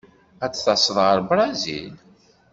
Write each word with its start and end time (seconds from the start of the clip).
Ad 0.45 0.51
d-taseḍ 0.51 0.97
ɣer 1.05 1.17
Brizil? 1.29 1.95